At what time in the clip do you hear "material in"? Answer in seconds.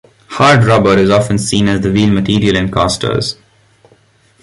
2.09-2.71